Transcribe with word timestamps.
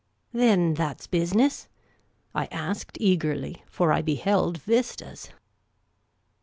"Then 0.33 0.73
that 0.81 0.99
's 0.99 1.05
business?" 1.05 1.67
I 2.33 2.45
asked, 2.47 2.97
eagerly; 2.99 3.61
for 3.67 3.93
I 3.93 4.01
beheld 4.01 4.57
vistas. 4.63 5.29